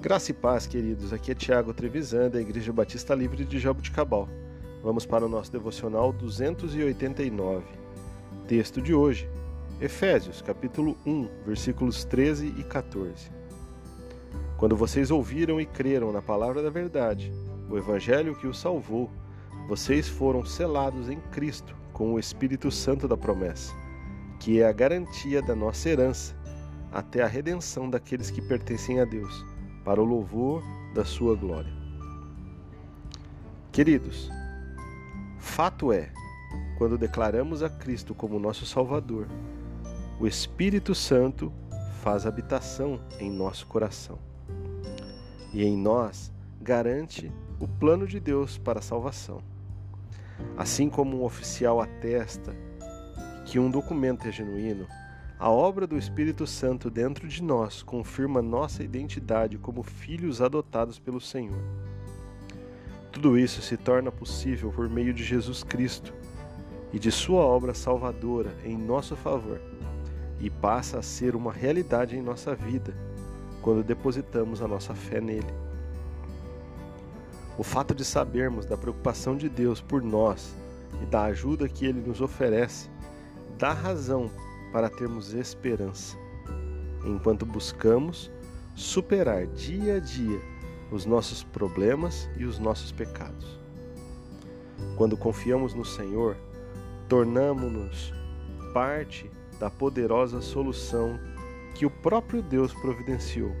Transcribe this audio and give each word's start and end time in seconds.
Graça 0.00 0.30
e 0.30 0.34
paz, 0.34 0.66
queridos. 0.66 1.12
Aqui 1.12 1.30
é 1.30 1.34
Tiago 1.34 1.74
Trevisan, 1.74 2.30
da 2.30 2.40
Igreja 2.40 2.72
Batista 2.72 3.14
Livre 3.14 3.44
de 3.44 3.58
Jabuticabal. 3.58 4.26
Vamos 4.82 5.04
para 5.04 5.26
o 5.26 5.28
nosso 5.28 5.52
devocional 5.52 6.10
289. 6.10 7.66
Texto 8.48 8.80
de 8.80 8.94
hoje, 8.94 9.28
Efésios, 9.78 10.40
capítulo 10.40 10.96
1, 11.04 11.28
versículos 11.44 12.02
13 12.06 12.46
e 12.56 12.64
14. 12.64 13.30
Quando 14.56 14.74
vocês 14.74 15.10
ouviram 15.10 15.60
e 15.60 15.66
creram 15.66 16.10
na 16.12 16.22
palavra 16.22 16.62
da 16.62 16.70
verdade, 16.70 17.30
o 17.68 17.76
evangelho 17.76 18.34
que 18.34 18.46
os 18.46 18.58
salvou, 18.58 19.10
vocês 19.68 20.08
foram 20.08 20.46
selados 20.46 21.10
em 21.10 21.20
Cristo 21.30 21.76
com 21.92 22.14
o 22.14 22.18
Espírito 22.18 22.70
Santo 22.70 23.06
da 23.06 23.18
promessa, 23.18 23.74
que 24.38 24.62
é 24.62 24.66
a 24.66 24.72
garantia 24.72 25.42
da 25.42 25.54
nossa 25.54 25.90
herança 25.90 26.34
até 26.90 27.22
a 27.22 27.26
redenção 27.26 27.90
daqueles 27.90 28.30
que 28.30 28.40
pertencem 28.40 28.98
a 28.98 29.04
Deus 29.04 29.44
para 29.84 30.00
o 30.00 30.04
louvor 30.04 30.62
da 30.94 31.04
sua 31.04 31.34
glória. 31.34 31.72
Queridos, 33.72 34.30
fato 35.38 35.92
é, 35.92 36.12
quando 36.76 36.98
declaramos 36.98 37.62
a 37.62 37.70
Cristo 37.70 38.14
como 38.14 38.38
nosso 38.38 38.66
Salvador, 38.66 39.26
o 40.18 40.26
Espírito 40.26 40.94
Santo 40.94 41.52
faz 42.02 42.26
habitação 42.26 43.00
em 43.18 43.30
nosso 43.30 43.66
coração. 43.66 44.18
E 45.52 45.64
em 45.64 45.76
nós 45.76 46.32
garante 46.60 47.32
o 47.58 47.66
plano 47.66 48.06
de 48.06 48.18
Deus 48.18 48.58
para 48.58 48.78
a 48.78 48.82
salvação. 48.82 49.42
Assim 50.56 50.88
como 50.88 51.20
um 51.20 51.24
oficial 51.24 51.80
atesta 51.80 52.54
que 53.44 53.58
um 53.58 53.70
documento 53.70 54.26
é 54.28 54.32
genuíno, 54.32 54.86
a 55.40 55.48
obra 55.48 55.86
do 55.86 55.96
Espírito 55.96 56.46
Santo 56.46 56.90
dentro 56.90 57.26
de 57.26 57.42
nós 57.42 57.82
confirma 57.82 58.42
nossa 58.42 58.82
identidade 58.82 59.56
como 59.56 59.82
filhos 59.82 60.42
adotados 60.42 60.98
pelo 60.98 61.18
Senhor. 61.18 61.62
Tudo 63.10 63.38
isso 63.38 63.62
se 63.62 63.78
torna 63.78 64.12
possível 64.12 64.70
por 64.70 64.86
meio 64.86 65.14
de 65.14 65.24
Jesus 65.24 65.64
Cristo 65.64 66.12
e 66.92 66.98
de 66.98 67.10
Sua 67.10 67.40
obra 67.40 67.72
salvadora 67.72 68.54
em 68.66 68.76
nosso 68.76 69.16
favor, 69.16 69.58
e 70.38 70.50
passa 70.50 70.98
a 70.98 71.02
ser 71.02 71.34
uma 71.34 71.52
realidade 71.52 72.14
em 72.14 72.20
nossa 72.20 72.54
vida 72.54 72.94
quando 73.62 73.82
depositamos 73.82 74.60
a 74.60 74.68
nossa 74.68 74.94
fé 74.94 75.22
nele. 75.22 75.54
O 77.56 77.62
fato 77.62 77.94
de 77.94 78.04
sabermos 78.04 78.66
da 78.66 78.76
preocupação 78.76 79.38
de 79.38 79.48
Deus 79.48 79.80
por 79.80 80.02
nós 80.02 80.54
e 81.02 81.06
da 81.06 81.22
ajuda 81.24 81.66
que 81.66 81.86
ele 81.86 82.06
nos 82.06 82.20
oferece 82.20 82.90
dá 83.56 83.72
razão 83.72 84.30
para 84.72 84.88
termos 84.88 85.32
esperança, 85.34 86.16
enquanto 87.04 87.44
buscamos 87.44 88.30
superar 88.74 89.46
dia 89.46 89.96
a 89.96 89.98
dia 89.98 90.40
os 90.90 91.04
nossos 91.06 91.42
problemas 91.42 92.28
e 92.36 92.44
os 92.44 92.58
nossos 92.58 92.92
pecados. 92.92 93.58
Quando 94.96 95.16
confiamos 95.16 95.74
no 95.74 95.84
Senhor, 95.84 96.36
tornamos-nos 97.08 98.12
parte 98.72 99.30
da 99.58 99.68
poderosa 99.70 100.40
solução 100.40 101.18
que 101.74 101.84
o 101.84 101.90
próprio 101.90 102.42
Deus 102.42 102.72
providenciou 102.74 103.52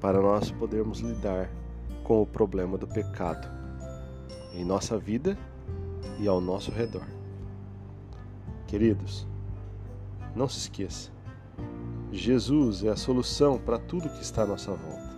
para 0.00 0.20
nós 0.20 0.50
podermos 0.50 1.00
lidar 1.00 1.50
com 2.02 2.22
o 2.22 2.26
problema 2.26 2.78
do 2.78 2.86
pecado 2.86 3.46
em 4.54 4.64
nossa 4.64 4.98
vida 4.98 5.36
e 6.18 6.26
ao 6.26 6.40
nosso 6.40 6.70
redor. 6.70 7.19
Queridos, 8.70 9.26
não 10.32 10.48
se 10.48 10.58
esqueça: 10.58 11.10
Jesus 12.12 12.84
é 12.84 12.88
a 12.88 12.94
solução 12.94 13.58
para 13.58 13.80
tudo 13.80 14.08
que 14.08 14.22
está 14.22 14.44
à 14.44 14.46
nossa 14.46 14.70
volta. 14.70 15.10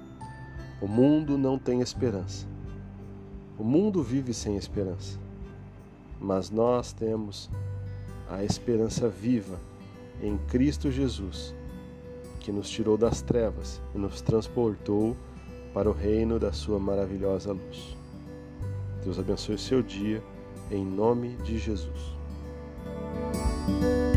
O 0.81 0.89
mundo 0.89 1.37
não 1.37 1.59
tem 1.59 1.83
esperança. 1.83 2.47
O 3.59 3.63
mundo 3.63 4.03
vive 4.03 4.33
sem 4.33 4.57
esperança. 4.57 5.21
Mas 6.19 6.49
nós 6.49 6.95
temos 6.95 7.51
a 8.27 8.43
esperança 8.43 9.07
viva 9.07 9.61
em 10.23 10.39
Cristo 10.49 10.91
Jesus, 10.91 11.55
que 12.41 12.51
nos 12.51 12.71
tirou 12.71 12.97
das 12.97 13.21
trevas 13.21 13.83
e 13.95 13.99
nos 13.99 14.23
transportou 14.23 15.15
para 15.75 15.91
o 15.91 15.93
reino 15.93 16.39
da 16.39 16.53
Sua 16.53 16.79
maravilhosa 16.79 17.53
luz. 17.53 17.99
Deus 19.05 19.19
abençoe 19.19 19.57
o 19.57 19.59
seu 19.59 19.83
dia, 19.83 20.23
em 20.71 20.87
nome 20.87 21.37
de 21.45 21.59
Jesus. 21.59 22.22
You. 23.69 24.12